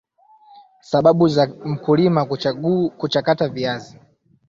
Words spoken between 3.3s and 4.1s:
viazi